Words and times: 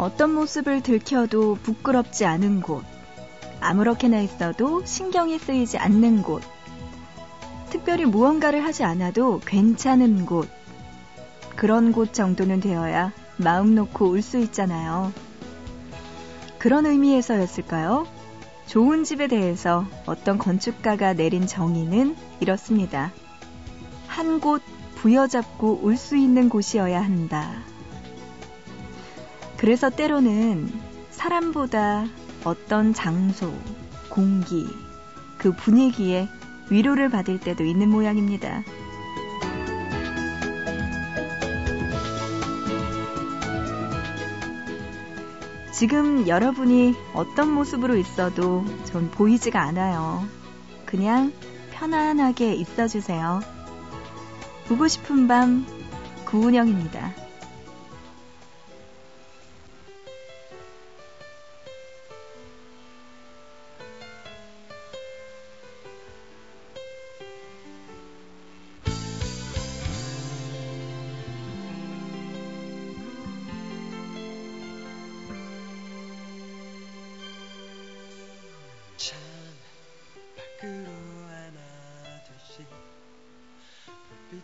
어떤 0.00 0.32
모습을 0.32 0.80
들켜도 0.82 1.56
부끄럽지 1.62 2.24
않은 2.24 2.62
곳. 2.62 2.82
아무렇게나 3.60 4.20
있어도 4.20 4.82
신경이 4.86 5.38
쓰이지 5.38 5.76
않는 5.76 6.22
곳. 6.22 6.42
특별히 7.68 8.06
무언가를 8.06 8.64
하지 8.64 8.82
않아도 8.82 9.40
괜찮은 9.44 10.24
곳. 10.24 10.48
그런 11.54 11.92
곳 11.92 12.14
정도는 12.14 12.60
되어야 12.60 13.12
마음 13.36 13.74
놓고 13.74 14.06
울 14.06 14.22
수 14.22 14.38
있잖아요. 14.38 15.12
그런 16.58 16.86
의미에서였을까요? 16.86 18.06
좋은 18.68 19.04
집에 19.04 19.26
대해서 19.26 19.84
어떤 20.06 20.38
건축가가 20.38 21.12
내린 21.12 21.46
정의는 21.46 22.16
이렇습니다. 22.40 23.12
한 24.08 24.40
곳 24.40 24.62
부여잡고 24.94 25.80
올 25.82 25.96
수 25.98 26.16
있는 26.16 26.48
곳이어야 26.48 27.02
한다. 27.02 27.50
그래서 29.60 29.90
때로는 29.90 30.72
사람보다 31.10 32.06
어떤 32.44 32.94
장소, 32.94 33.52
공기, 34.08 34.66
그 35.36 35.52
분위기에 35.52 36.30
위로를 36.70 37.10
받을 37.10 37.38
때도 37.38 37.64
있는 37.64 37.90
모양입니다. 37.90 38.62
지금 45.74 46.26
여러분이 46.26 46.94
어떤 47.12 47.52
모습으로 47.52 47.98
있어도 47.98 48.64
전 48.84 49.10
보이지가 49.10 49.60
않아요. 49.60 50.26
그냥 50.86 51.34
편안하게 51.72 52.54
있어주세요. 52.54 53.40
보고 54.68 54.88
싶은 54.88 55.28
밤 55.28 55.66
구은영입니다. 56.24 57.29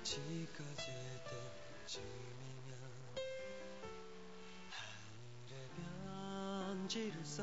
지그질 0.06 0.94
때쯤이면 1.84 2.78
하늘의 4.70 5.68
변지를 5.74 7.24
써. 7.24 7.42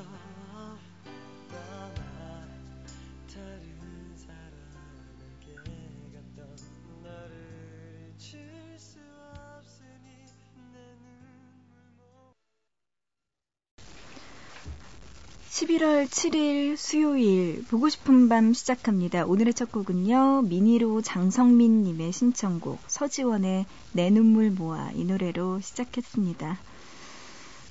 11월 15.54 16.08
7일 16.08 16.76
수요일 16.76 17.64
보고 17.70 17.88
싶은 17.88 18.28
밤 18.28 18.52
시작합니다. 18.52 19.24
오늘의 19.24 19.54
첫 19.54 19.70
곡은요. 19.70 20.42
미니로 20.48 21.00
장성민 21.00 21.84
님의 21.84 22.10
신청곡 22.10 22.80
서지원의 22.88 23.64
내 23.92 24.10
눈물 24.10 24.50
모아 24.50 24.90
이 24.96 25.04
노래로 25.04 25.60
시작했습니다. 25.60 26.58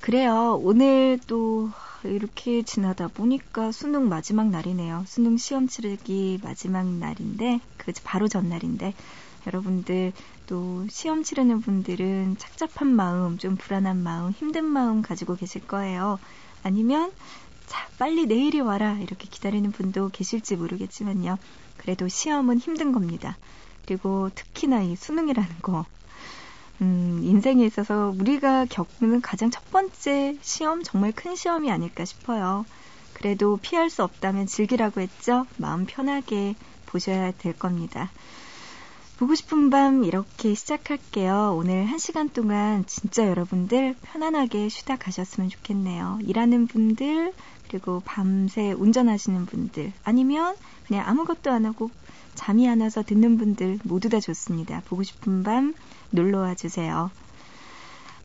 그래요. 0.00 0.58
오늘 0.62 1.20
또 1.26 1.68
이렇게 2.04 2.62
지나다 2.62 3.08
보니까 3.08 3.70
수능 3.70 4.08
마지막 4.08 4.48
날이네요. 4.48 5.04
수능 5.06 5.36
시험 5.36 5.68
치르기 5.68 6.40
마지막 6.42 6.86
날인데 6.86 7.60
그 7.76 7.92
바로 8.02 8.28
전날인데 8.28 8.94
여러분들 9.46 10.14
또 10.46 10.86
시험 10.88 11.22
치르는 11.22 11.60
분들은 11.60 12.36
착잡한 12.38 12.88
마음, 12.88 13.36
좀 13.36 13.56
불안한 13.56 14.02
마음, 14.02 14.30
힘든 14.30 14.64
마음 14.64 15.02
가지고 15.02 15.36
계실 15.36 15.66
거예요. 15.66 16.18
아니면 16.64 17.12
자, 17.66 17.88
빨리 17.98 18.26
내일이 18.26 18.60
와라. 18.60 18.98
이렇게 19.00 19.28
기다리는 19.28 19.70
분도 19.72 20.08
계실지 20.08 20.56
모르겠지만요. 20.56 21.38
그래도 21.76 22.08
시험은 22.08 22.58
힘든 22.58 22.92
겁니다. 22.92 23.36
그리고 23.86 24.30
특히나 24.34 24.82
이 24.82 24.96
수능이라는 24.96 25.56
거. 25.62 25.84
음, 26.80 27.20
인생에 27.22 27.64
있어서 27.66 28.12
우리가 28.18 28.66
겪는 28.66 29.20
가장 29.20 29.50
첫 29.50 29.70
번째 29.70 30.36
시험, 30.42 30.82
정말 30.82 31.12
큰 31.12 31.36
시험이 31.36 31.70
아닐까 31.70 32.04
싶어요. 32.04 32.64
그래도 33.12 33.58
피할 33.58 33.90
수 33.90 34.02
없다면 34.02 34.46
즐기라고 34.46 35.00
했죠? 35.00 35.46
마음 35.56 35.86
편하게 35.86 36.54
보셔야 36.86 37.32
될 37.32 37.56
겁니다. 37.56 38.10
보고 39.18 39.36
싶은 39.36 39.70
밤 39.70 40.02
이렇게 40.02 40.54
시작할게요. 40.54 41.54
오늘 41.56 41.84
한 41.84 41.98
시간 41.98 42.28
동안 42.30 42.84
진짜 42.86 43.28
여러분들 43.28 43.94
편안하게 44.02 44.68
쉬다 44.68 44.96
가셨으면 44.96 45.50
좋겠네요. 45.50 46.18
일하는 46.22 46.66
분들, 46.66 47.32
그리고 47.68 48.02
밤새 48.04 48.72
운전하시는 48.72 49.46
분들, 49.46 49.92
아니면 50.04 50.56
그냥 50.86 51.08
아무것도 51.08 51.50
안 51.50 51.66
하고 51.66 51.90
잠이 52.34 52.68
안 52.68 52.80
와서 52.80 53.02
듣는 53.02 53.38
분들 53.38 53.80
모두 53.84 54.08
다 54.08 54.20
좋습니다. 54.20 54.82
보고 54.86 55.02
싶은 55.02 55.42
밤 55.42 55.74
놀러 56.10 56.40
와 56.40 56.54
주세요. 56.54 57.10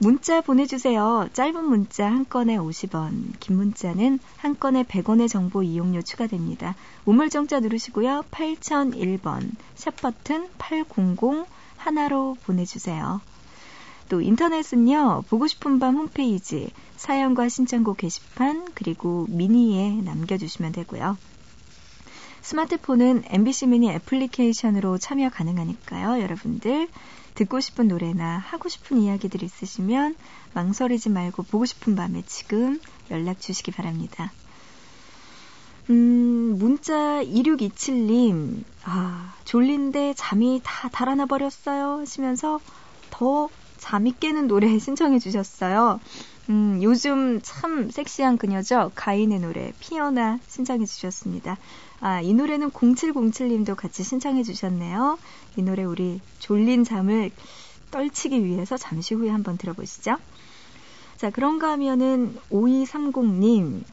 문자 0.01 0.39
보내주세요. 0.39 1.27
짧은 1.33 1.65
문자 1.65 2.05
한 2.05 2.25
건에 2.27 2.57
50원, 2.57 3.33
긴 3.41 3.57
문자는 3.57 4.19
한 4.37 4.57
건에 4.57 4.83
100원의 4.83 5.27
정보 5.27 5.61
이용료 5.61 6.03
추가됩니다. 6.03 6.75
우물정자 7.05 7.59
누르시고요. 7.59 8.23
8001번, 8.31 9.51
샵 9.75 9.97
버튼 9.97 10.47
800 10.57 10.87
하나로 11.75 12.37
보내주세요. 12.45 13.19
또 14.09 14.21
인터넷은요, 14.21 15.23
보고 15.29 15.47
싶은 15.47 15.79
밤 15.79 15.95
홈페이지, 15.95 16.71
사연과 16.97 17.47
신청곡 17.47 17.97
게시판, 17.97 18.69
그리고 18.73 19.27
미니에 19.29 20.01
남겨주시면 20.01 20.71
되고요. 20.73 21.17
스마트폰은 22.41 23.25
MBC 23.27 23.67
미니 23.67 23.91
애플리케이션으로 23.91 24.97
참여 24.97 25.29
가능하니까요. 25.29 26.21
여러분들 26.21 26.87
듣고 27.35 27.59
싶은 27.59 27.87
노래나 27.87 28.39
하고 28.39 28.67
싶은 28.67 28.97
이야기들 28.97 29.43
있으시면 29.43 30.15
망설이지 30.53 31.09
말고 31.09 31.43
보고 31.43 31.65
싶은 31.65 31.95
밤에 31.95 32.23
지금 32.25 32.79
연락 33.11 33.39
주시기 33.39 33.71
바랍니다. 33.71 34.31
음, 35.89 36.57
문자 36.57 37.23
2627님, 37.23 38.63
아, 38.83 39.33
졸린데 39.45 40.15
잠이 40.15 40.61
다 40.63 40.89
달아나 40.89 41.25
버렸어요. 41.25 41.99
하시면서 41.99 42.59
더 43.09 43.49
잠이 43.79 44.13
깨는 44.19 44.47
노래 44.47 44.67
신청해 44.79 45.19
주셨어요. 45.19 45.99
음, 46.49 46.79
요즘 46.81 47.39
참 47.41 47.89
섹시한 47.91 48.37
그녀죠. 48.37 48.91
가인의 48.95 49.39
노래, 49.39 49.71
피어나 49.79 50.39
신청해 50.47 50.85
주셨습니다. 50.85 51.57
아, 52.01 52.21
이 52.21 52.33
노래는 52.33 52.71
0707님도 52.71 53.75
같이 53.75 54.03
신청해 54.03 54.43
주셨네요. 54.43 55.17
이 55.57 55.61
노래 55.61 55.83
우리 55.83 56.21
졸린 56.39 56.83
잠을 56.83 57.31
떨치기 57.91 58.43
위해서 58.45 58.77
잠시 58.77 59.15
후에 59.15 59.29
한번 59.29 59.57
들어보시죠. 59.57 60.17
자, 61.17 61.29
그런가 61.29 61.71
하면은 61.71 62.37
5230님. 62.51 63.83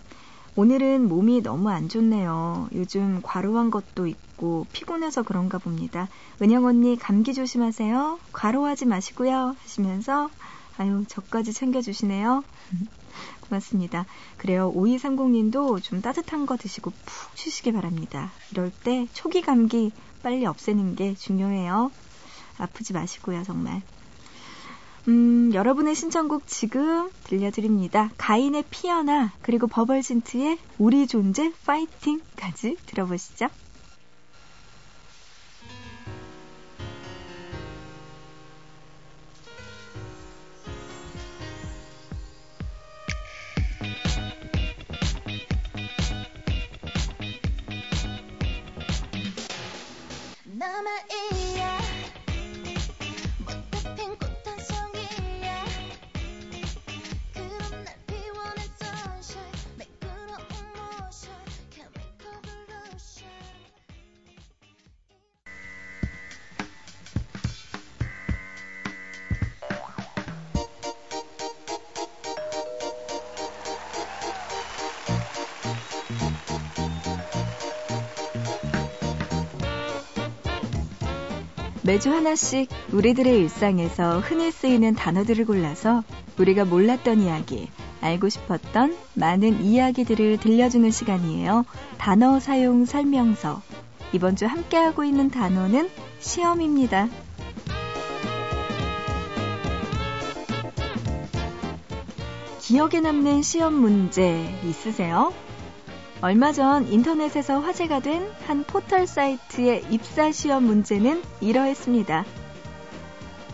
오늘은 0.58 1.06
몸이 1.08 1.43
너무 1.43 1.69
안 1.69 1.91
좋네요. 1.91 2.70
요즘 2.73 3.20
과로한 3.23 3.70
것도 3.70 4.06
있고 4.06 4.67
피곤해서 4.73 5.23
그런가 5.23 5.58
봅니다. 5.58 6.08
은영 6.41 6.64
언니 6.64 6.97
감기 6.97 7.35
조심하세요. 7.35 8.19
과로하지 8.32 8.87
마시고요. 8.87 9.55
하시면서 9.62 10.31
아유, 10.79 11.05
저까지 11.08 11.53
챙겨주시네요. 11.53 12.43
고맙습니다. 13.47 14.06
그래요. 14.38 14.73
5230님도 14.75 15.82
좀 15.82 16.00
따뜻한 16.00 16.47
거 16.47 16.56
드시고 16.56 16.91
푹 16.91 17.37
쉬시기 17.37 17.73
바랍니다. 17.73 18.31
이럴 18.50 18.70
때 18.70 19.08
초기 19.12 19.43
감기 19.43 19.93
빨리 20.23 20.47
없애는 20.47 20.97
게 20.97 21.14
중요해요. 21.17 21.91
아프지 22.56 22.94
마시고요, 22.94 23.43
정말. 23.43 23.82
음, 25.08 25.53
여러분의 25.55 25.94
신청곡 25.94 26.49
지금 26.49 27.11
들려드립니다. 27.25 28.11
가인의 28.19 28.64
피어나, 28.70 29.32
그리고 29.41 29.69
버벌진트의 29.69 30.58
우리 30.79 31.06
존재 31.06 31.53
파이팅까지 31.64 32.76
들어보시죠. 32.87 33.49
남아있 50.44 51.45
매주 81.86 82.10
하나씩 82.10 82.68
우리들의 82.92 83.38
일상에서 83.38 84.18
흔히 84.18 84.50
쓰이는 84.50 84.96
단어들을 84.96 85.44
골라서 85.44 86.02
우리가 86.36 86.64
몰랐던 86.64 87.20
이야기, 87.20 87.70
알고 88.00 88.28
싶었던 88.28 88.96
많은 89.14 89.62
이야기들을 89.62 90.38
들려주는 90.38 90.90
시간이에요. 90.90 91.64
단어 91.96 92.40
사용 92.40 92.86
설명서. 92.86 93.62
이번 94.12 94.34
주 94.34 94.46
함께하고 94.46 95.04
있는 95.04 95.30
단어는 95.30 95.88
시험입니다. 96.18 97.08
기억에 102.62 102.98
남는 102.98 103.42
시험 103.42 103.74
문제 103.74 104.52
있으세요? 104.64 105.32
얼마 106.22 106.52
전 106.52 106.86
인터넷에서 106.88 107.60
화제가 107.60 108.00
된 108.00 108.26
한 108.46 108.62
포털 108.62 109.06
사이트의 109.06 109.84
입사 109.90 110.30
시험 110.30 110.64
문제는 110.64 111.22
이러했습니다. 111.40 112.24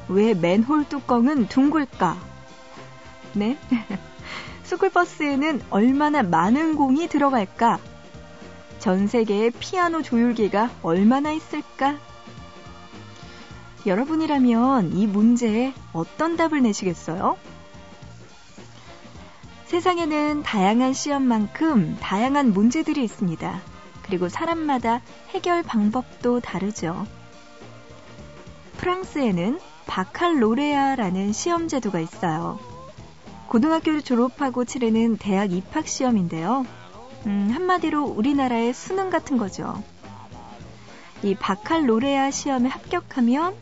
왜 0.09 0.35
맨홀 0.35 0.87
뚜껑은 0.88 1.49
둥글까? 1.49 2.17
네. 3.32 3.56
스쿨버스에는 4.64 5.62
얼마나 5.70 6.23
많은 6.23 6.76
공이 6.76 7.09
들어갈까? 7.09 7.79
전 8.79 9.06
세계의 9.06 9.53
피아노 9.53 10.03
조율기가 10.03 10.70
얼마나 10.82 11.32
있을까? 11.32 11.97
여러분이라면 13.87 14.93
이 14.93 15.06
문제에 15.06 15.73
어떤 15.94 16.37
답을 16.37 16.62
내시겠어요? 16.62 17.37
세상에는 19.73 20.43
다양한 20.43 20.93
시험만큼 20.93 21.97
다양한 21.99 22.53
문제들이 22.53 23.03
있습니다. 23.05 23.59
그리고 24.03 24.29
사람마다 24.29 25.01
해결 25.31 25.63
방법도 25.63 26.41
다르죠. 26.41 27.07
프랑스에는 28.77 29.59
바칼로레아라는 29.87 31.33
시험 31.33 31.69
제도가 31.69 32.01
있어요. 32.01 32.59
고등학교를 33.49 34.03
졸업하고 34.03 34.67
치르는 34.67 35.17
대학 35.17 35.53
입학 35.53 35.89
시험인데요. 35.89 36.67
음, 37.25 37.51
한마디로 37.51 38.05
우리나라의 38.05 38.75
수능 38.75 39.09
같은 39.09 39.39
거죠. 39.39 39.83
이 41.23 41.35
바칼로레아 41.35 42.31
시험에 42.31 42.69
합격하면 42.69 43.55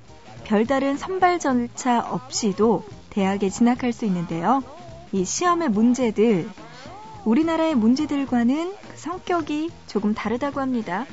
별다른 0.43 0.97
선발 0.97 1.39
절차 1.39 2.01
없이도 2.01 2.85
대학에 3.11 3.49
진학할 3.49 3.93
수 3.93 4.07
있는데요. 4.07 4.65
이 5.13 5.25
시험의 5.25 5.71
문제들, 5.71 6.49
우리나라의 7.25 7.75
문제들과는 7.75 8.73
그 8.73 8.97
성격이 8.97 9.71
조금 9.87 10.15
다르다고 10.15 10.61
합니다. 10.61 11.07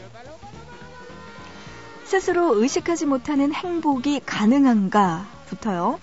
스스로 2.06 2.62
의식하지 2.62 3.06
못하는 3.06 3.54
행복이 3.54 4.22
가능한가? 4.26 5.26
부터요. 5.48 6.00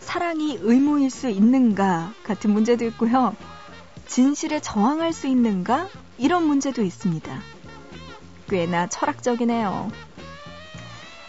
사랑이 0.00 0.58
의무일 0.60 1.10
수 1.10 1.28
있는가? 1.28 2.12
같은 2.22 2.52
문제도 2.52 2.84
있고요. 2.86 3.34
진실에 4.06 4.60
저항할 4.60 5.12
수 5.12 5.26
있는가? 5.26 5.88
이런 6.18 6.46
문제도 6.46 6.82
있습니다. 6.82 7.40
꽤나 8.48 8.86
철학적이네요. 8.86 9.90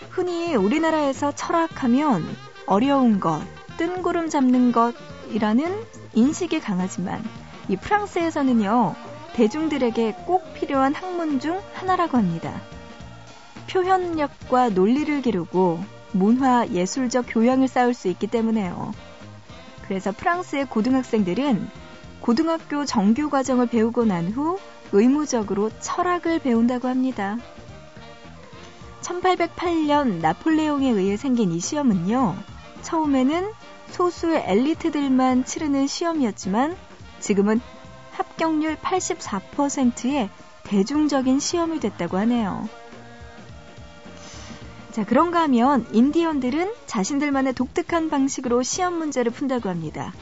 흔히 0.09 0.55
우리나라에서 0.55 1.31
철학하면 1.33 2.25
어려운 2.67 3.19
것, 3.19 3.41
뜬구름 3.77 4.29
잡는 4.29 4.71
것 4.71 4.93
이라는 5.31 5.83
인식이 6.13 6.59
강하지만 6.59 7.23
이 7.67 7.75
프랑스에서는요, 7.75 8.95
대중들에게 9.33 10.13
꼭 10.25 10.53
필요한 10.53 10.93
학문 10.93 11.39
중 11.39 11.59
하나라고 11.73 12.17
합니다. 12.17 12.61
표현력과 13.69 14.69
논리를 14.69 15.21
기르고 15.21 15.83
문화 16.11 16.67
예술적 16.67 17.25
교양을 17.27 17.67
쌓을 17.67 17.93
수 17.93 18.07
있기 18.07 18.27
때문에요. 18.27 18.93
그래서 19.87 20.11
프랑스의 20.11 20.65
고등학생들은 20.67 21.69
고등학교 22.21 22.85
정규 22.85 23.29
과정을 23.29 23.67
배우고 23.67 24.05
난 24.05 24.31
후 24.31 24.57
의무적으로 24.91 25.69
철학을 25.79 26.39
배운다고 26.39 26.87
합니다. 26.87 27.37
1808년 29.01 30.21
나폴레옹에 30.21 30.89
의해 30.89 31.17
생긴 31.17 31.51
이 31.51 31.59
시험은요, 31.59 32.35
처음에는 32.81 33.51
소수의 33.95 34.43
엘리트들만 34.45 35.45
치르는 35.45 35.87
시험이었지만 35.87 36.75
지금은 37.21 37.61
합격률 38.11 38.75
84%의 38.75 40.29
대중적인 40.63 41.39
시험이 41.39 41.79
됐다고 41.79 42.17
하네요. 42.17 42.67
자, 44.91 45.05
그런가 45.05 45.43
하면 45.43 45.87
인디언들은 45.93 46.73
자신들만의 46.85 47.53
독특한 47.53 48.09
방식으로 48.09 48.63
시험 48.63 48.97
문제를 48.97 49.31
푼다고 49.31 49.69
합니다. 49.69 50.13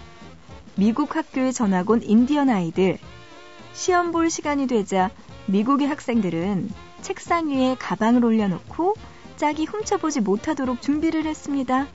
미국 0.76 1.16
학교에 1.16 1.52
전학 1.52 1.90
온 1.90 2.04
인디언 2.04 2.52
아이들. 2.52 3.00
시험 3.74 4.12
볼 4.12 4.30
시간이 4.30 4.68
되자 4.68 5.09
미국의 5.47 5.88
학생들은 5.88 6.69
책상 7.02 7.50
위에 7.50 7.76
가방을 7.80 8.24
올려놓고 8.24 8.94
짝이 9.36 9.66
훔쳐보지 9.66 10.21
못하도록 10.21 10.80
준비를 10.80 11.26
했습니다. 11.26 11.88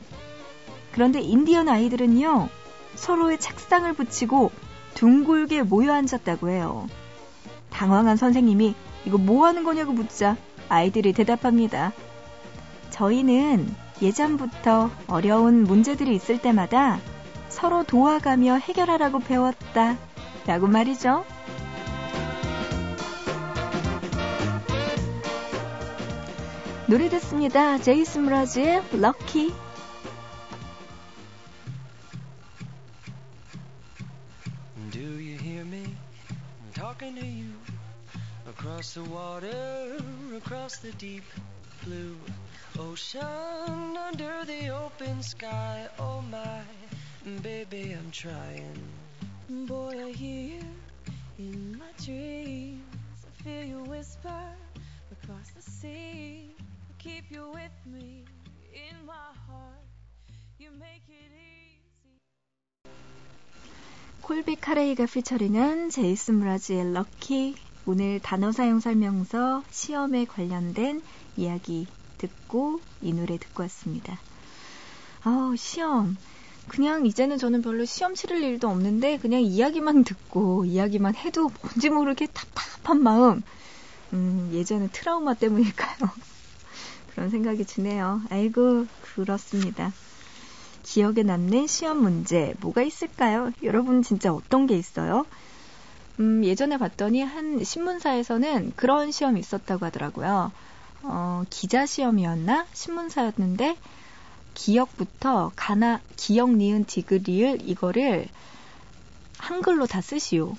그런데 0.92 1.20
인디언 1.20 1.68
아이들은요, 1.68 2.48
서로의 2.94 3.38
책상을 3.38 3.92
붙이고 3.92 4.50
둥글게 4.94 5.62
모여 5.62 5.92
앉았다고 5.92 6.48
해요. 6.50 6.86
당황한 7.70 8.16
선생님이 8.16 8.74
이거 9.04 9.18
뭐 9.18 9.46
하는 9.46 9.64
거냐고 9.64 9.92
묻자 9.92 10.36
아이들이 10.68 11.12
대답합니다. 11.12 11.92
저희는 12.90 13.72
예전부터 14.02 14.90
어려운 15.06 15.64
문제들이 15.64 16.14
있을 16.14 16.40
때마다 16.40 16.98
서로 17.48 17.84
도와가며 17.84 18.56
해결하라고 18.56 19.20
배웠다. 19.20 19.96
라고 20.46 20.66
말이죠. 20.66 21.24
노래 26.86 27.08
듣습니다. 27.10 27.78
제이슨 27.78 28.24
브라즈의 28.24 28.82
럭키. 28.92 29.52
across 38.77 38.93
the 38.93 39.03
water, 39.03 39.97
across 40.37 40.77
the 40.77 40.91
deep 40.93 41.23
blue 41.83 42.15
ocean, 42.79 43.97
under 43.97 44.45
the 44.45 44.69
open 44.69 45.21
sky. 45.23 45.87
Oh 45.99 46.21
my, 46.29 46.61
baby, 47.41 47.95
I'm 47.97 48.11
trying. 48.11 48.77
Boy, 49.49 50.05
I 50.05 50.11
hear 50.11 50.57
you 50.57 50.65
in 51.39 51.77
my 51.77 51.91
dreams. 52.05 53.17
I 53.25 53.43
feel 53.43 53.63
you 53.63 53.79
whisper 53.89 54.43
across 55.11 55.49
the 55.55 55.61
sea. 55.61 56.55
I 56.89 56.93
keep 57.01 57.25
you 57.29 57.49
with 57.53 57.77
me 57.85 58.23
in 58.73 58.95
my 59.05 59.29
heart. 59.47 59.87
You 60.59 60.69
make 60.79 61.05
it 61.09 61.31
easy. 61.33 62.19
콜비 64.21 64.55
카레이가 64.55 65.05
피처링한 65.05 65.89
제이슨 65.89 66.39
브라지의 66.39 66.93
럭키 66.93 67.55
오늘 67.88 68.20
단어 68.20 68.52
사용 68.52 68.80
설명서 68.80 69.64
시험에 69.70 70.26
관련된 70.26 71.00
이야기 71.38 71.86
듣고 72.18 72.82
이 73.00 73.14
노래 73.14 73.38
듣고 73.38 73.62
왔습니다. 73.62 74.20
아우 75.24 75.56
시험 75.56 76.18
그냥 76.68 77.06
이제는 77.06 77.38
저는 77.38 77.62
별로 77.62 77.86
시험 77.86 78.14
치를 78.14 78.42
일도 78.42 78.68
없는데 78.68 79.16
그냥 79.16 79.40
이야기만 79.40 80.04
듣고 80.04 80.66
이야기만 80.66 81.14
해도 81.16 81.50
뭔지 81.62 81.88
모르게 81.88 82.26
답답한 82.26 83.02
마음 83.02 83.42
음, 84.12 84.50
예전에 84.52 84.88
트라우마 84.92 85.32
때문일까요? 85.32 85.96
그런 87.14 87.30
생각이 87.30 87.64
드네요. 87.64 88.20
아이고 88.28 88.86
그렇습니다. 89.00 89.94
기억에 90.82 91.22
남는 91.22 91.66
시험 91.66 92.02
문제 92.02 92.52
뭐가 92.60 92.82
있을까요? 92.82 93.50
여러분 93.62 94.02
진짜 94.02 94.30
어떤 94.30 94.66
게 94.66 94.76
있어요? 94.76 95.24
음, 96.20 96.44
예전에 96.44 96.76
봤더니 96.78 97.22
한 97.22 97.62
신문사에서는 97.62 98.72
그런 98.76 99.10
시험이 99.12 99.40
있었다고 99.40 99.86
하더라고요. 99.86 100.52
어, 101.02 101.44
기자 101.48 101.86
시험이었나? 101.86 102.66
신문사였는데 102.72 103.76
기억부터 104.54 105.52
가나 105.54 106.00
기억 106.16 106.50
니은 106.50 106.84
디귿리을 106.86 107.68
이거를 107.68 108.26
한글로 109.38 109.86
다 109.86 110.00
쓰시오. 110.00 110.56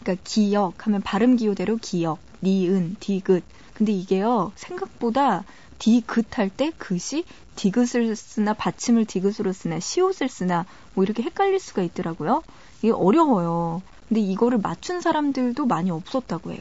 그러니까 0.00 0.22
기억 0.28 0.86
하면 0.86 1.00
발음 1.02 1.36
기호대로 1.36 1.78
기억, 1.78 2.18
니은, 2.42 2.96
디귿. 3.00 3.42
근데 3.74 3.92
이게요 3.92 4.52
생각보다 4.56 5.44
디귿 5.78 6.26
할 6.38 6.50
때 6.50 6.72
글씨 6.76 7.24
디귿을 7.56 8.14
쓰나 8.16 8.52
받침을 8.52 9.06
디귿으로 9.06 9.52
쓰나 9.52 9.80
시옷을 9.80 10.28
쓰나 10.28 10.66
뭐 10.94 11.04
이렇게 11.04 11.22
헷갈릴 11.22 11.58
수가 11.60 11.82
있더라고요. 11.82 12.42
이게 12.82 12.92
어려워요. 12.92 13.82
근데 14.08 14.20
이거를 14.20 14.58
맞춘 14.58 15.00
사람들도 15.00 15.66
많이 15.66 15.90
없었다고 15.90 16.52
해요. 16.52 16.60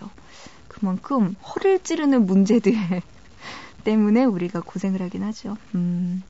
그만큼 0.67 1.35
허를 1.43 1.79
찌르는 1.79 2.25
문제들 2.25 2.73
때문에 3.83 4.25
우리가 4.25 4.61
고생을 4.61 5.01
하긴 5.01 5.23
하죠. 5.23 5.57
음. 5.75 6.23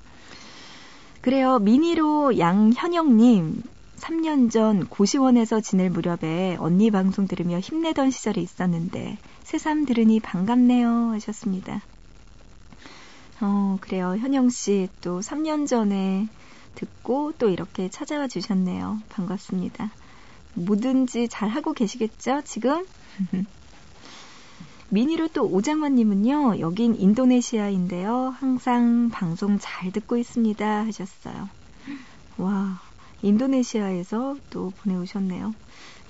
그래요. 1.22 1.60
미니로 1.60 2.38
양현영님, 2.40 3.64
3년 3.98 4.52
전 4.52 4.88
고시원에서 4.88 5.60
지낼 5.60 5.90
무렵에 5.90 6.56
언니 6.60 6.92
방송 6.92 7.28
들으며 7.28 7.60
힘내던 7.60 8.12
시절이 8.12 8.42
있었는데 8.42 9.18
새삼 9.44 9.86
들으니 9.86 10.20
반갑네요 10.20 11.12
하셨습니다. 11.14 11.82
어, 13.42 13.78
그래요. 13.82 14.16
현영 14.18 14.50
씨 14.50 14.88
또 15.02 15.20
3년 15.22 15.68
전에 15.68 16.28
듣고 16.76 17.34
또 17.38 17.50
이렇게 17.50 17.90
찾아와 17.90 18.28
주셨네요. 18.28 19.00
반갑습니다. 19.10 19.92
뭐든지 20.58 21.28
잘 21.30 21.50
하고 21.50 21.74
계시겠죠, 21.74 22.42
지금? 22.44 22.86
미니로 24.90 25.28
또 25.30 25.44
오장원님은요, 25.44 26.60
여긴 26.60 26.96
인도네시아인데요. 26.96 28.36
항상 28.40 29.10
방송 29.10 29.60
잘 29.60 29.92
듣고 29.92 30.18
있습니다. 30.18 30.86
하셨어요. 30.86 31.50
와, 32.38 32.80
인도네시아에서 33.22 34.38
또 34.50 34.72
보내오셨네요. 34.82 35.54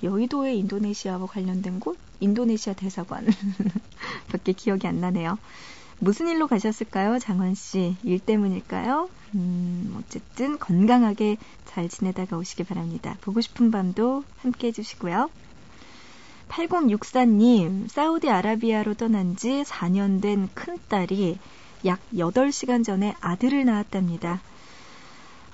여의도에 0.04 0.54
인도네시아와 0.56 1.26
관련된 1.26 1.80
곳? 1.80 1.98
인도네시아 2.20 2.74
대사관. 2.74 3.26
밖에 4.32 4.54
기억이 4.54 4.86
안 4.86 5.02
나네요. 5.02 5.40
무슨 6.00 6.28
일로 6.28 6.48
가셨을까요, 6.48 7.18
장원 7.20 7.56
씨? 7.56 7.96
일 8.04 8.20
때문일까요? 8.20 9.10
음, 9.34 9.96
어쨌든 10.00 10.60
건강하게 10.60 11.38
잘 11.66 11.90
지내다가 11.90 12.38
오시기 12.38 12.64
바랍니다. 12.64 13.18
보고 13.22 13.42
싶은 13.42 13.72
밤도 13.72 14.24
함께 14.42 14.68
해주시고요. 14.68 15.30
8064님, 16.50 17.90
사우디아라비아로 17.90 18.94
떠난 18.94 19.36
지 19.36 19.64
4년 19.64 20.22
된 20.22 20.50
큰딸이 20.54 21.40
약 21.86 22.00
8시간 22.14 22.84
전에 22.86 23.16
아들을 23.20 23.66
낳았답니다. 23.66 24.40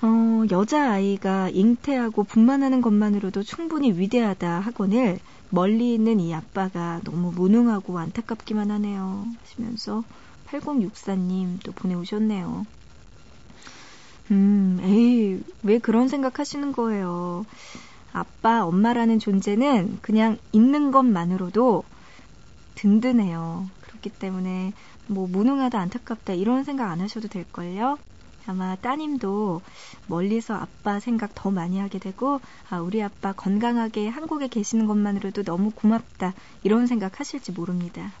어, 0.02 0.44
여자아이가 0.50 1.48
잉태하고 1.48 2.24
분만하는 2.24 2.82
것만으로도 2.82 3.42
충분히 3.42 3.92
위대하다 3.92 4.60
하거늘 4.60 5.18
멀리 5.48 5.94
있는 5.94 6.20
이 6.20 6.34
아빠가 6.34 7.00
너무 7.04 7.32
무능하고 7.32 7.98
안타깝기만 7.98 8.70
하네요. 8.70 9.24
하시면서 9.40 10.04
8064님 10.60 11.62
또 11.62 11.72
보내오셨네요. 11.72 12.66
음, 14.30 14.78
에이, 14.82 15.42
왜 15.62 15.78
그런 15.78 16.08
생각 16.08 16.38
하시는 16.38 16.72
거예요? 16.72 17.44
아빠, 18.12 18.64
엄마라는 18.64 19.18
존재는 19.18 19.98
그냥 20.00 20.38
있는 20.52 20.90
것만으로도 20.90 21.84
든든해요. 22.76 23.68
그렇기 23.82 24.10
때문에 24.10 24.72
뭐 25.06 25.26
무능하다, 25.26 25.78
안타깝다 25.78 26.32
이런 26.32 26.64
생각 26.64 26.90
안 26.90 27.00
하셔도 27.00 27.28
될걸요? 27.28 27.98
아마 28.46 28.76
따님도 28.76 29.62
멀리서 30.06 30.54
아빠 30.54 31.00
생각 31.00 31.34
더 31.34 31.50
많이 31.50 31.78
하게 31.78 31.98
되고, 31.98 32.40
아, 32.68 32.78
우리 32.78 33.02
아빠 33.02 33.32
건강하게 33.32 34.08
한국에 34.08 34.48
계시는 34.48 34.86
것만으로도 34.86 35.44
너무 35.44 35.70
고맙다, 35.70 36.34
이런 36.62 36.86
생각 36.86 37.20
하실지 37.20 37.52
모릅니다. 37.52 38.12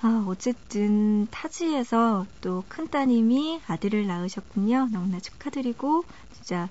아, 0.00 0.24
어쨌든 0.28 1.26
타지에서 1.30 2.24
또 2.40 2.62
큰따님이 2.68 3.60
아들을 3.66 4.06
낳으셨군요. 4.06 4.88
너무나 4.92 5.18
축하드리고 5.18 6.04
진짜 6.34 6.68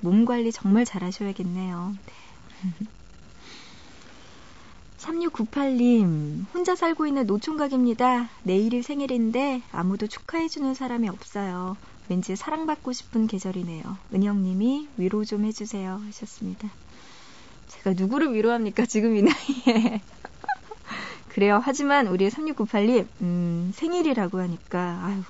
몸 0.00 0.24
관리 0.24 0.50
정말 0.50 0.84
잘 0.84 1.04
하셔야겠네요. 1.04 1.94
네. 2.06 2.12
3698님, 4.98 6.46
혼자 6.52 6.74
살고 6.74 7.06
있는 7.06 7.26
노총각입니다. 7.26 8.30
내일이 8.42 8.82
생일인데 8.82 9.62
아무도 9.70 10.06
축하해주는 10.06 10.72
사람이 10.74 11.08
없어요. 11.10 11.76
왠지 12.08 12.34
사랑받고 12.36 12.92
싶은 12.92 13.26
계절이네요. 13.26 13.84
은영님이 14.14 14.88
위로 14.96 15.24
좀 15.24 15.44
해주세요. 15.44 16.00
하셨습니다. 16.06 16.70
제가 17.68 17.92
누구를 17.92 18.32
위로합니까? 18.34 18.86
지금 18.86 19.14
이 19.16 19.22
나이에. 19.22 20.00
그래요. 21.34 21.60
하지만 21.60 22.06
우리 22.06 22.28
3698님, 22.28 23.08
음, 23.20 23.72
생일이라고 23.74 24.38
하니까, 24.38 25.00
아유, 25.02 25.20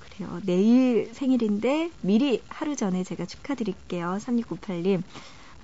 그래요. 0.00 0.40
내일 0.46 1.10
생일인데 1.12 1.90
미리 2.00 2.42
하루 2.48 2.74
전에 2.74 3.04
제가 3.04 3.26
축하드릴게요. 3.26 4.16
3698님. 4.22 5.02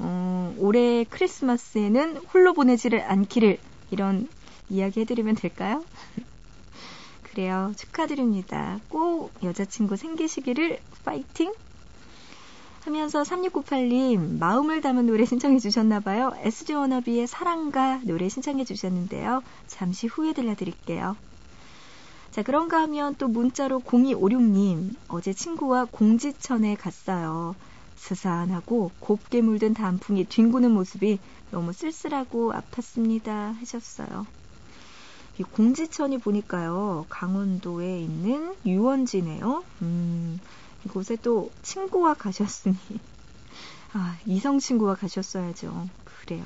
어, 0.00 0.54
올해 0.58 1.04
크리스마스에는 1.04 2.18
홀로 2.34 2.52
보내지를 2.52 3.10
않기를 3.10 3.56
이런 3.90 4.28
이야기 4.68 5.00
해드리면 5.00 5.36
될까요? 5.36 5.82
그래요. 7.22 7.72
축하드립니다. 7.78 8.80
꼭 8.90 9.32
여자친구 9.42 9.96
생기시기를 9.96 10.78
파이팅! 11.06 11.54
하면서 12.84 13.22
3698님 13.22 14.38
마음을 14.38 14.82
담은 14.82 15.06
노래 15.06 15.24
신청해 15.24 15.58
주셨나 15.58 16.00
봐요. 16.00 16.34
SG 16.36 16.74
워너비의 16.74 17.26
사랑가 17.26 18.00
노래 18.04 18.28
신청해 18.28 18.64
주셨는데요. 18.64 19.42
잠시 19.66 20.06
후에 20.06 20.34
들려드릴게요. 20.34 21.16
자, 22.30 22.42
그런가 22.42 22.82
하면 22.82 23.14
또 23.16 23.26
문자로 23.28 23.80
0256님, 23.80 24.96
어제 25.08 25.32
친구와 25.32 25.86
공지천에 25.86 26.74
갔어요. 26.74 27.54
스산하고 27.96 28.90
곱게 28.98 29.40
물든 29.40 29.72
단풍이 29.72 30.26
뒹구는 30.26 30.70
모습이 30.72 31.20
너무 31.52 31.72
쓸쓸하고 31.72 32.52
아팠습니다. 32.52 33.56
하셨어요. 33.60 34.26
이 35.38 35.42
공지천이 35.42 36.18
보니까요, 36.18 37.06
강원도에 37.08 38.00
있는 38.00 38.54
유원지네요. 38.66 39.64
음, 39.80 40.38
이곳에 40.84 41.16
또 41.22 41.50
친구와 41.62 42.14
가셨으니 42.14 42.76
아, 43.92 44.16
이성 44.26 44.58
친구와 44.58 44.96
가셨어야죠. 44.96 45.88
그래요. 46.04 46.44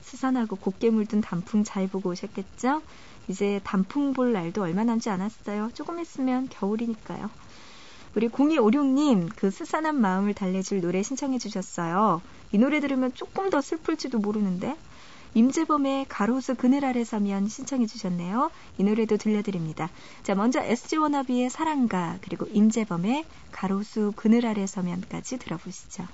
스산하고 0.00 0.56
곱게 0.56 0.90
물든 0.90 1.20
단풍 1.20 1.64
잘 1.64 1.88
보고 1.88 2.10
오셨겠죠? 2.10 2.82
이제 3.26 3.60
단풍 3.64 4.12
볼 4.12 4.32
날도 4.32 4.62
얼마 4.62 4.84
남지 4.84 5.10
않았어요. 5.10 5.70
조금 5.74 5.98
있으면 5.98 6.48
겨울이니까요. 6.48 7.30
우리 8.14 8.28
0256님, 8.28 9.30
그 9.34 9.50
스산한 9.50 10.00
마음을 10.00 10.34
달래줄 10.34 10.82
노래 10.82 11.02
신청해 11.02 11.38
주셨어요. 11.38 12.22
이 12.52 12.58
노래 12.58 12.78
들으면 12.78 13.12
조금 13.14 13.50
더 13.50 13.60
슬플지도 13.60 14.18
모르는데. 14.18 14.76
임재범의 15.34 16.06
가로수 16.08 16.54
그늘 16.54 16.84
아래 16.84 17.02
서면 17.04 17.48
신청해 17.48 17.86
주셨네요. 17.86 18.50
이 18.78 18.84
노래도 18.84 19.16
들려드립니다. 19.16 19.90
자, 20.22 20.34
먼저 20.34 20.60
SG 20.60 20.96
워너비의 20.96 21.50
사랑가 21.50 22.18
그리고 22.22 22.46
임재범의 22.46 23.24
가로수 23.50 24.12
그늘 24.14 24.46
아래 24.46 24.66
서면까지 24.66 25.38
들어보시죠. 25.38 26.06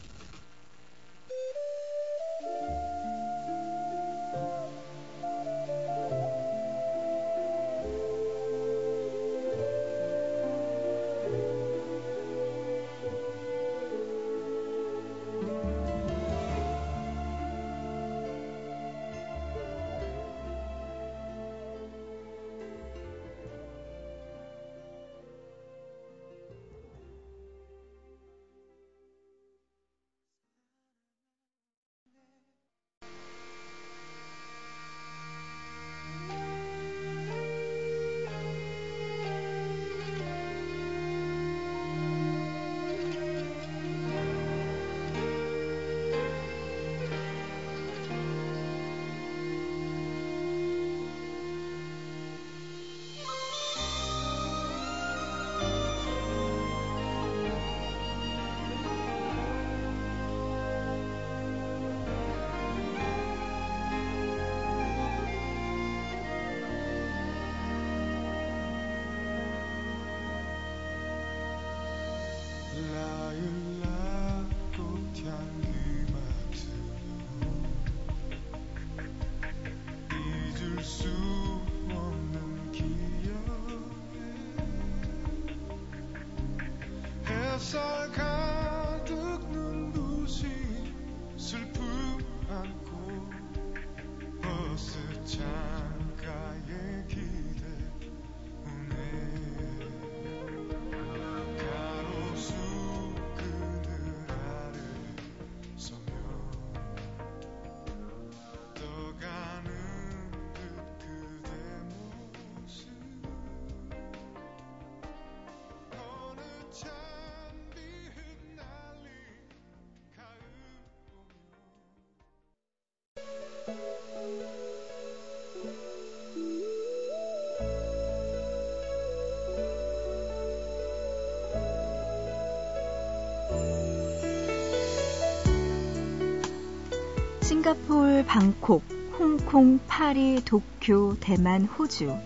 싱가폴, 137.50 138.26
방콕, 138.26 138.84
홍콩, 139.18 139.80
파리, 139.88 140.40
도쿄, 140.44 141.16
대만, 141.18 141.64
호주. 141.64 142.16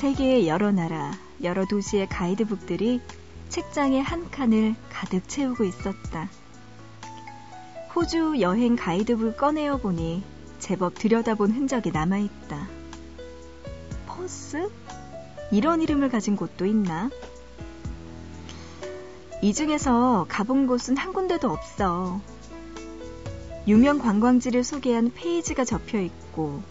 세계의 0.00 0.48
여러 0.48 0.72
나라, 0.72 1.12
여러 1.42 1.66
도시의 1.66 2.08
가이드북들이 2.08 3.02
책장의 3.50 4.02
한 4.02 4.30
칸을 4.30 4.74
가득 4.90 5.28
채우고 5.28 5.64
있었다. 5.64 6.30
호주 7.94 8.40
여행 8.40 8.74
가이드북 8.74 9.36
꺼내어 9.36 9.76
보니 9.76 10.24
제법 10.58 10.94
들여다본 10.94 11.50
흔적이 11.50 11.90
남아있다. 11.90 12.68
퍼스? 14.06 14.70
이런 15.50 15.82
이름을 15.82 16.08
가진 16.08 16.36
곳도 16.36 16.64
있나? 16.64 17.10
이 19.42 19.52
중에서 19.52 20.24
가본 20.30 20.66
곳은 20.68 20.96
한 20.96 21.12
군데도 21.12 21.50
없어. 21.50 22.22
유명 23.68 23.98
관광지를 23.98 24.64
소개한 24.64 25.12
페이지가 25.14 25.64
접혀 25.64 26.00
있고, 26.00 26.62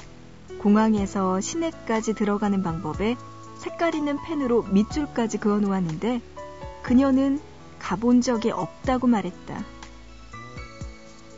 공항에서 0.59 1.39
시내까지 1.39 2.13
들어가는 2.13 2.61
방법에 2.61 3.15
색깔 3.59 3.95
있는 3.95 4.17
펜으로 4.25 4.63
밑줄까지 4.63 5.37
그어 5.37 5.59
놓았는데, 5.59 6.21
그녀는 6.83 7.39
가본 7.79 8.21
적이 8.21 8.51
없다고 8.51 9.07
말했다. 9.07 9.63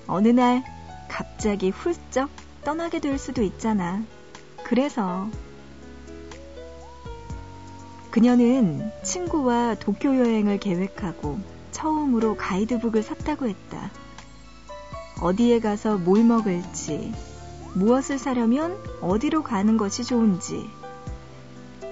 어느 0.08 0.28
날 0.30 0.64
갑자기 1.08 1.70
훌쩍 1.70 2.30
떠나게 2.64 3.00
될 3.00 3.18
수도 3.18 3.44
있잖아. 3.44 4.04
그래서 4.64 5.30
그녀는 8.10 8.92
친구와 9.04 9.76
도쿄 9.76 10.18
여행을 10.18 10.60
계획하고 10.60 11.40
처음으로 11.72 12.36
가이드북을 12.36 13.04
샀다고 13.04 13.48
했다. 13.48 13.92
어디에 15.22 15.60
가서 15.60 15.98
뭘 15.98 16.24
먹을지, 16.24 17.14
무엇을 17.74 18.18
사려면 18.18 18.78
어디로 19.02 19.44
가는 19.44 19.78
것이 19.78 20.04
좋은지, 20.04 20.70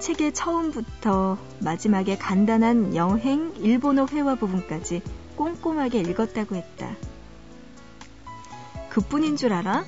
책의 0.00 0.34
처음부터 0.34 1.38
마지막에 1.60 2.18
간단한 2.18 2.96
여행 2.96 3.54
일본어 3.58 4.06
회화 4.06 4.34
부분까지 4.34 5.00
꼼꼼하게 5.36 6.00
읽었다고 6.00 6.56
했다. 6.56 6.96
그뿐인 8.90 9.36
줄 9.36 9.52
알아? 9.52 9.84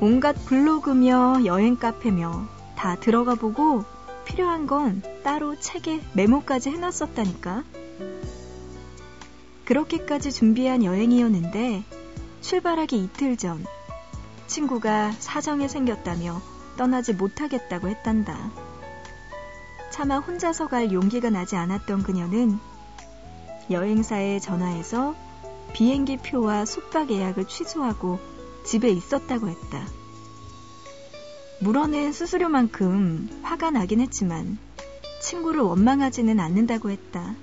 온갖 0.00 0.34
블로그며 0.46 1.44
여행 1.44 1.76
카페며 1.76 2.48
다 2.76 2.96
들어가 2.96 3.34
보고 3.34 3.84
필요한 4.24 4.66
건 4.66 5.02
따로 5.22 5.58
책에 5.58 6.00
메모까지 6.14 6.70
해놨었다니까. 6.70 7.64
그렇게까지 9.64 10.32
준비한 10.32 10.84
여행이었는데 10.84 11.84
출발하기 12.42 13.04
이틀 13.04 13.36
전 13.36 13.64
친구가 14.48 15.12
사정이 15.12 15.68
생겼다며 15.68 16.42
떠나지 16.76 17.14
못하겠다고 17.14 17.88
했단다. 17.88 18.50
차마 19.90 20.18
혼자서 20.18 20.66
갈 20.66 20.92
용기가 20.92 21.30
나지 21.30 21.56
않았던 21.56 22.02
그녀는 22.02 22.58
여행사에 23.70 24.40
전화해서 24.40 25.14
비행기 25.72 26.18
표와 26.18 26.64
숙박 26.64 27.10
예약을 27.10 27.46
취소하고 27.46 28.18
집에 28.66 28.90
있었다고 28.90 29.48
했다. 29.48 29.86
물어낸 31.60 32.12
수수료만큼 32.12 33.40
화가 33.42 33.70
나긴 33.70 34.00
했지만 34.00 34.58
친구를 35.22 35.60
원망하지는 35.60 36.40
않는다고 36.40 36.90
했다. 36.90 37.36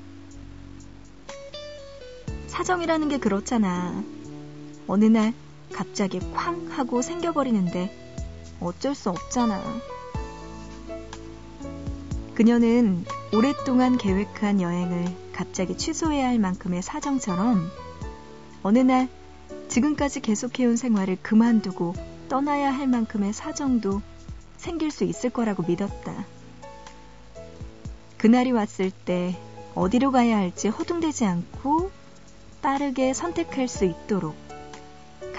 사정이라는 2.47 3.07
게 3.07 3.17
그렇잖아. 3.17 4.03
어느 4.89 5.05
날 5.05 5.35
갑자기 5.71 6.19
쾅 6.33 6.67
하고 6.71 7.03
생겨버리는데 7.03 7.95
어쩔 8.59 8.95
수 8.95 9.11
없잖아. 9.11 9.61
그녀는 12.33 13.05
오랫동안 13.31 13.99
계획한 13.99 14.61
여행을 14.61 15.05
갑자기 15.31 15.77
취소해야 15.77 16.29
할 16.29 16.39
만큼의 16.39 16.81
사정처럼 16.81 17.69
어느 18.63 18.79
날 18.79 19.07
지금까지 19.67 20.21
계속해온 20.21 20.75
생활을 20.75 21.19
그만두고 21.21 21.93
떠나야 22.27 22.71
할 22.71 22.87
만큼의 22.87 23.31
사정도 23.31 24.01
생길 24.57 24.89
수 24.89 25.03
있을 25.03 25.29
거라고 25.29 25.61
믿었다. 25.61 26.25
그날이 28.17 28.51
왔을 28.51 28.89
때 28.89 29.39
어디로 29.75 30.11
가야 30.11 30.37
할지 30.37 30.67
허둥대지 30.67 31.25
않고 31.25 31.91
빠르게 32.63 33.13
선택할 33.13 33.67
수 33.67 33.85
있도록 33.85 34.48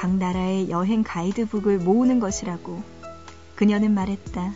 각 0.01 0.17
나라의 0.17 0.71
여행 0.71 1.03
가이드북을 1.03 1.77
모으는 1.77 2.21
것이라고 2.21 2.83
그녀는 3.55 3.93
말했다. 3.93 4.55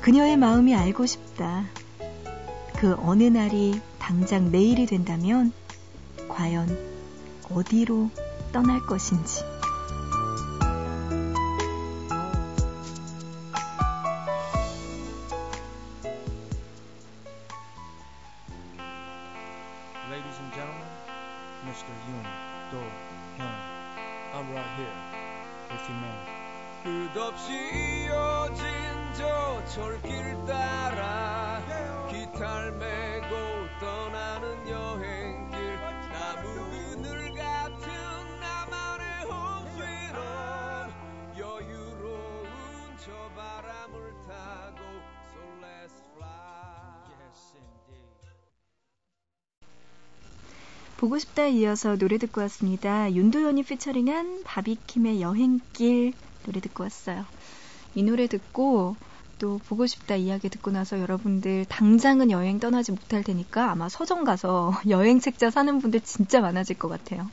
그녀의 0.00 0.36
마음이 0.36 0.74
알고 0.74 1.06
싶다. 1.06 1.66
그 2.76 2.96
어느 2.98 3.22
날이 3.22 3.80
당장 4.00 4.50
내일이 4.50 4.86
된다면 4.86 5.52
과연 6.26 6.76
어디로 7.48 8.10
떠날 8.50 8.80
것인지. 8.80 9.47
보고 50.98 51.16
싶다 51.16 51.46
이어서 51.46 51.96
노래 51.96 52.18
듣고 52.18 52.40
왔습니다. 52.40 53.12
윤도현이 53.12 53.62
피처링한 53.62 54.42
바비킴의 54.42 55.20
여행길 55.20 56.12
노래 56.44 56.60
듣고 56.60 56.82
왔어요. 56.82 57.24
이 57.94 58.02
노래 58.02 58.26
듣고 58.26 58.96
또 59.38 59.60
보고 59.68 59.86
싶다 59.86 60.16
이야기 60.16 60.48
듣고 60.48 60.72
나서 60.72 60.98
여러분들 60.98 61.66
당장은 61.66 62.32
여행 62.32 62.58
떠나지 62.58 62.90
못할 62.90 63.22
테니까 63.22 63.70
아마 63.70 63.88
서점 63.88 64.24
가서 64.24 64.72
여행 64.90 65.20
책자 65.20 65.50
사는 65.50 65.78
분들 65.78 66.00
진짜 66.00 66.40
많아질 66.40 66.76
것 66.76 66.88
같아요. 66.88 67.30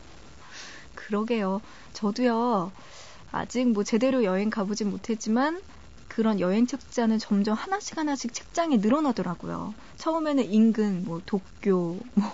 그러게요. 0.93 1.59
저도요. 1.93 2.71
아직 3.31 3.67
뭐 3.67 3.83
제대로 3.83 4.23
여행 4.23 4.51
가보진 4.51 4.91
못했지만 4.91 5.59
그런 6.07 6.39
여행 6.39 6.67
책자는 6.67 7.17
점점 7.17 7.55
하나씩 7.55 7.97
하나씩 7.97 8.31
책장에 8.31 8.77
늘어나더라고요. 8.77 9.73
처음에는 9.97 10.53
인근, 10.53 11.03
뭐 11.03 11.19
도쿄, 11.25 11.97
뭐 12.13 12.31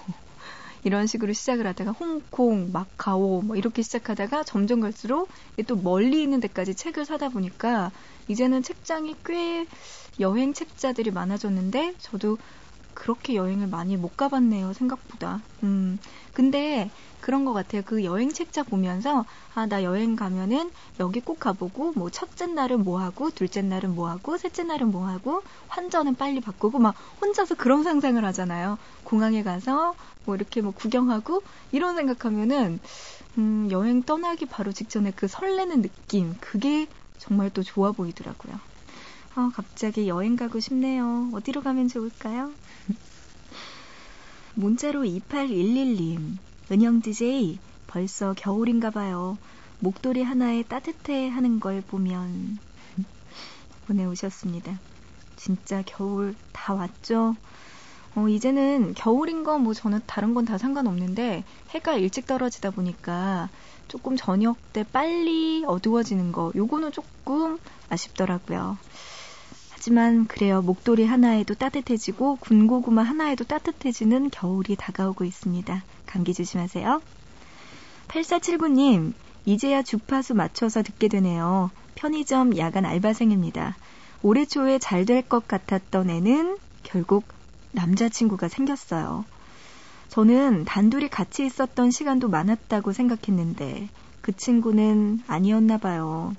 이런 0.84 1.08
식으로 1.08 1.34
시작을 1.34 1.68
하다가 1.68 1.92
홍콩, 1.92 2.72
마카오 2.72 3.42
뭐 3.42 3.56
이렇게 3.56 3.82
시작하다가 3.82 4.44
점점 4.44 4.82
갈수록 4.82 5.30
또 5.68 5.76
멀리 5.76 6.24
있는 6.24 6.40
데까지 6.40 6.76
책을 6.76 7.06
사다 7.06 7.30
보니까 7.30 7.92
이제는 8.28 8.64
책장이 8.64 9.16
꽤 9.26 9.68
여행 10.20 10.54
책자들이 10.54 11.12
많아졌는데 11.12 11.96
저도 12.00 12.38
그렇게 12.94 13.36
여행을 13.36 13.68
많이 13.68 13.98
못 13.98 14.18
가봤네요, 14.18 14.74
생각보다. 14.74 15.42
음, 15.64 15.98
근데 16.34 16.90
그런 17.20 17.46
것 17.46 17.54
같아요. 17.54 17.82
그 17.86 18.04
여행 18.04 18.30
책자 18.30 18.64
보면서, 18.64 19.26
아, 19.54 19.66
나 19.66 19.84
여행 19.84 20.16
가면은 20.16 20.72
여기 21.00 21.20
꼭 21.20 21.40
가보고, 21.40 21.94
뭐, 21.96 22.10
첫째 22.10 22.48
날은 22.48 22.84
뭐 22.84 23.00
하고, 23.00 23.30
둘째 23.30 23.62
날은 23.62 23.96
뭐 23.96 24.10
하고, 24.10 24.38
셋째 24.38 24.64
날은 24.64 24.92
뭐 24.92 25.08
하고, 25.08 25.42
환전은 25.68 26.16
빨리 26.16 26.42
바꾸고, 26.42 26.80
막, 26.80 26.96
혼자서 27.22 27.56
그런 27.56 27.84
상상을 27.84 28.24
하잖아요. 28.26 28.78
공항에 29.04 29.44
가서, 29.44 29.96
뭐, 30.26 30.36
이렇게 30.36 30.62
뭐, 30.62 30.72
구경하고, 30.72 31.44
이런 31.72 31.96
생각하면은, 31.96 32.80
음, 33.38 33.70
여행 33.72 34.04
떠나기 34.04 34.46
바로 34.46 34.72
직전에 34.72 35.12
그 35.16 35.28
설레는 35.28 35.82
느낌, 35.82 36.36
그게 36.40 36.88
정말 37.18 37.50
또 37.50 37.64
좋아 37.64 37.92
보이더라고요. 37.92 38.60
아, 39.36 39.52
갑자기 39.56 40.08
여행 40.08 40.36
가고 40.36 40.60
싶네요. 40.60 41.30
어디로 41.34 41.62
가면 41.62 41.88
좋을까요? 41.88 42.52
문자로 44.56 45.04
2811님, 45.04 46.38
은영 46.72 47.02
DJ, 47.02 47.60
벌써 47.88 48.34
겨울인가 48.34 48.90
봐요. 48.90 49.38
목도리 49.80 50.22
하나에 50.22 50.64
따뜻해 50.64 51.30
하는 51.30 51.60
걸 51.60 51.82
보면 51.82 52.60
보내오셨습니다. 53.88 54.80
진짜 55.38 55.82
겨울 55.86 56.36
다 56.52 56.74
왔죠? 56.74 57.36
어, 58.16 58.28
이제는 58.28 58.94
겨울인 58.94 59.44
거뭐 59.44 59.74
저는 59.74 60.02
다른 60.06 60.34
건 60.34 60.46
다 60.46 60.58
상관없는데 60.58 61.44
해가 61.70 61.94
일찍 61.96 62.26
떨어지다 62.28 62.72
보니까 62.72 63.50
조금 63.88 64.16
저녁 64.18 64.58
때 64.74 64.84
빨리 64.92 65.64
어두워지는 65.68 66.32
거 66.32 66.52
요거는 66.56 66.92
조금 66.92 67.58
아쉽더라고요. 67.90 68.78
하지만 69.72 70.28
그래요. 70.28 70.62
목도리 70.62 71.06
하나에도 71.06 71.56
따뜻해지고 71.56 72.38
군고구마 72.38 73.02
하나에도 73.04 73.44
따뜻해지는 73.46 74.30
겨울이 74.30 74.76
다가오고 74.76 75.24
있습니다. 75.26 75.84
감기 76.06 76.34
조심하세요. 76.34 77.02
8479님, 78.08 79.14
이제야 79.46 79.82
주파수 79.82 80.34
맞춰서 80.36 80.84
듣게 80.84 81.08
되네요. 81.08 81.72
편의점 81.96 82.58
야간 82.58 82.86
알바생입니다. 82.86 83.76
올해 84.22 84.46
초에 84.46 84.78
잘 84.80 85.06
될 85.06 85.28
것 85.28 85.48
같았던 85.48 86.10
애는 86.10 86.58
결국 86.84 87.24
남자친구가 87.72 88.48
생겼어요. 88.48 89.26
저는 90.10 90.66
단둘이 90.66 91.10
같이 91.10 91.46
있었던 91.46 91.92
시간도 91.92 92.28
많았다고 92.28 92.92
생각했는데 92.92 93.88
그 94.22 94.36
친구는 94.36 95.24
아니었나 95.28 95.78
봐요. 95.78 96.36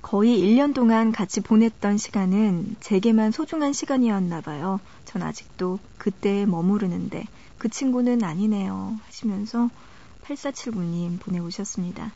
거의 0.00 0.38
1년 0.38 0.72
동안 0.72 1.10
같이 1.10 1.40
보냈던 1.40 1.98
시간은 1.98 2.76
제게만 2.78 3.32
소중한 3.32 3.72
시간이었나 3.72 4.40
봐요. 4.40 4.78
전 5.04 5.22
아직도 5.22 5.80
그때에 5.98 6.46
머무르는데 6.46 7.24
그 7.58 7.68
친구는 7.68 8.22
아니네요. 8.22 8.96
하시면서 9.06 9.68
8479님 10.24 11.18
보내오셨습니다. 11.18 12.12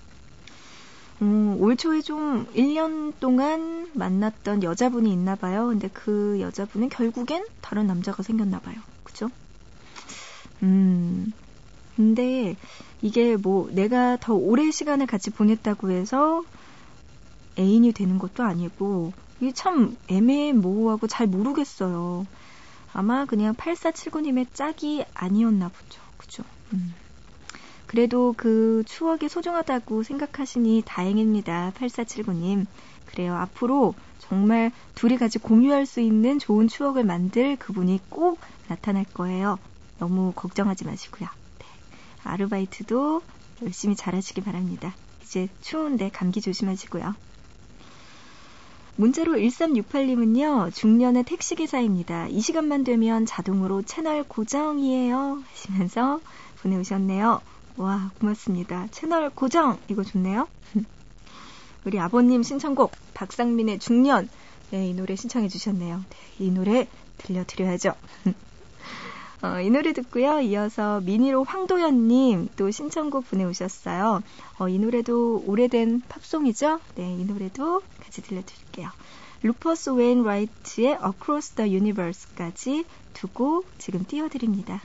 음, 1.23 1.57
올 1.61 1.77
초에 1.77 2.01
좀 2.01 2.47
1년 2.55 3.13
동안 3.21 3.91
만났던 3.93 4.63
여자분이 4.63 5.13
있나 5.13 5.37
봐요. 5.37 5.67
근데 5.69 5.89
그 5.89 6.39
여자분은 6.41 6.89
결국엔 6.89 7.47
다른 7.61 7.87
남자가 7.87 8.23
생겼나 8.23 8.61
봐요. 8.61 8.77
그죠? 9.05 9.31
음, 10.63 11.33
근데 11.97 12.57
이게 13.03 13.37
뭐 13.37 13.71
내가 13.73 14.17
더 14.17 14.35
오래 14.35 14.71
시간을 14.71 15.07
같이 15.07 15.31
보냈다고 15.31 15.91
해서 15.91 16.43
애인이 17.59 17.93
되는 17.93 18.19
것도 18.19 18.43
아니고 18.43 19.13
이게 19.41 19.53
참 19.53 19.97
애매모호하고 20.09 21.07
잘 21.07 21.27
모르겠어요. 21.27 22.27
아마 22.93 23.25
그냥 23.25 23.55
8479님의 23.55 24.47
짝이 24.53 25.05
아니었나 25.15 25.69
보죠. 25.69 26.01
그죠? 26.17 26.45
음. 26.73 26.95
그래도 27.91 28.35
그 28.37 28.85
추억이 28.87 29.29
소중하다고 29.29 30.05
생각하시니 30.05 30.85
다행입니다. 30.87 31.73
8479님. 31.77 32.67
그래요. 33.07 33.35
앞으로 33.35 33.97
정말 34.21 34.71
둘이 34.95 35.19
같이 35.19 35.41
공유할 35.41 35.87
수 35.87 36.01
있는 36.01 36.39
좋은 36.39 36.69
추억을 36.69 37.03
만들 37.03 37.57
그분이 37.57 37.99
꼭 38.09 38.39
나타날 38.69 39.05
거예요. 39.13 39.59
너무 39.99 40.33
걱정하지 40.37 40.85
마시고요. 40.85 41.29
네. 41.59 41.67
아르바이트도 42.23 43.23
열심히 43.65 43.97
잘하시기 43.97 44.41
바랍니다. 44.43 44.95
이제 45.25 45.49
추운데 45.61 46.11
감기 46.11 46.41
조심하시고요. 46.41 47.17
문자로 48.95 49.33
1368님은요, 49.33 50.73
중년의 50.73 51.25
택시기사입니다. 51.25 52.29
이 52.29 52.41
시간만 52.41 52.85
되면 52.85 53.27
자동으로 53.27 53.83
채널 53.83 54.23
고정이에요. 54.23 55.43
하시면서 55.51 56.21
보내오셨네요. 56.63 57.41
와, 57.77 58.11
고맙습니다. 58.21 58.89
채널 58.91 59.31
고정! 59.31 59.79
이거 59.89 60.03
좋네요. 60.03 60.49
우리 61.85 61.99
아버님 61.99 62.43
신청곡, 62.43 62.93
박상민의 63.15 63.79
중년. 63.79 64.29
네, 64.71 64.89
이 64.89 64.95
노래 64.95 65.17
신청해 65.17 65.49
주셨네요. 65.49 66.05
네, 66.09 66.45
이 66.45 66.51
노래 66.51 66.89
들려드려야죠. 67.19 67.95
어, 69.43 69.61
이 69.61 69.71
노래 69.71 69.95
듣고요. 69.95 70.41
이어서 70.41 71.01
미니로 71.01 71.45
황도연님 71.45 72.51
또 72.57 72.71
신청곡 72.71 73.31
보내오셨어요. 73.31 74.23
어, 74.59 74.69
이 74.69 74.79
노래도 74.79 75.43
오래된 75.47 76.03
팝송이죠? 76.09 76.81
네, 76.97 77.17
이 77.17 77.25
노래도 77.25 77.81
같이 78.03 78.21
들려드릴게요. 78.21 78.91
루퍼스 79.43 79.91
웨인 79.91 80.23
라이트의 80.23 80.99
Across 81.03 81.55
the 81.55 81.73
Universe까지 81.73 82.85
두고 83.15 83.65
지금 83.79 84.05
띄워드립니다. 84.05 84.83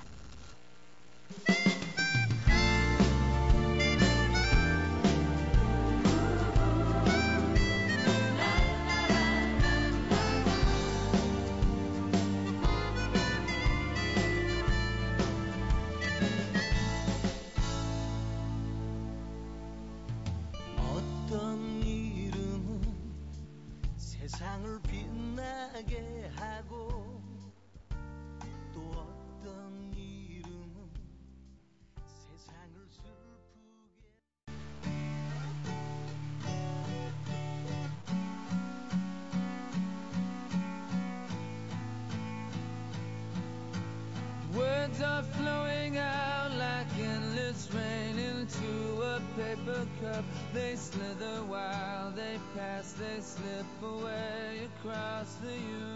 Cup. 50.02 50.26
They 50.54 50.76
slither 50.76 51.44
while 51.48 52.12
they 52.12 52.40
pass, 52.56 52.94
they 52.94 53.20
slip 53.22 53.66
away 53.84 54.68
across 54.80 55.36
the 55.36 55.54
universe. 55.54 55.95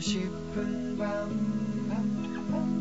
싶은 0.00 0.98
밤, 0.98 1.06
밤, 1.88 2.50
밤, 2.50 2.50
밤. 2.50 2.76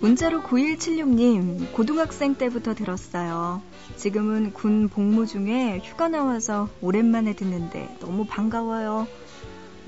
문자로 0.00 0.42
9176님, 0.42 1.72
고등학생 1.72 2.34
때부터 2.36 2.74
들었어요. 2.74 3.60
지금은 3.96 4.52
군 4.52 4.88
복무 4.88 5.26
중에 5.26 5.80
휴가 5.82 6.08
나와서 6.08 6.68
오랜만에 6.80 7.34
듣는데 7.34 7.96
너무 8.00 8.24
반가워요. 8.24 9.08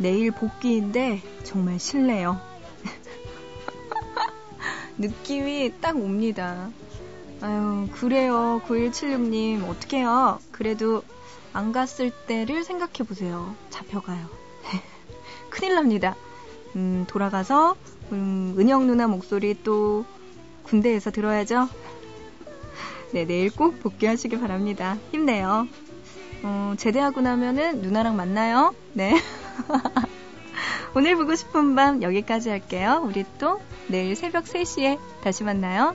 내일 0.01 0.31
복귀인데 0.31 1.21
정말 1.45 1.79
실례요. 1.79 2.41
느낌이 4.97 5.75
딱 5.83 5.97
옵니다. 5.97 6.71
아유, 7.43 7.87
그래요. 7.93 8.63
9176님, 8.67 9.69
어떡해요. 9.69 10.39
그래도 10.53 11.03
안 11.53 11.73
갔을 11.73 12.11
때를 12.27 12.65
생각해 12.65 13.07
보세요. 13.07 13.55
잡혀가요. 13.69 14.27
큰일 15.51 15.75
납니다. 15.75 16.17
음, 16.77 17.05
돌아가서, 17.07 17.77
음, 18.13 18.55
은영 18.59 18.87
누나 18.87 19.07
목소리 19.07 19.63
또 19.63 20.07
군대에서 20.63 21.11
들어야죠. 21.11 21.69
네, 23.13 23.27
내일 23.27 23.55
꼭 23.55 23.81
복귀하시길 23.81 24.41
바랍니다. 24.41 24.97
힘내요. 25.13 25.69
어, 26.43 26.75
제대하고 26.79 27.21
나면은 27.21 27.83
누나랑 27.83 28.17
만나요. 28.17 28.75
네. 28.95 29.15
오늘 30.95 31.17
보고 31.17 31.35
싶은 31.35 31.75
밤 31.75 32.03
여기까지 32.03 32.51
할게요. 32.51 33.03
우리 33.05 33.25
또 33.39 33.61
내일 33.89 34.17
새벽 34.17 34.45
3시에 34.45 34.99
다시 35.23 35.45
만나요. 35.45 35.95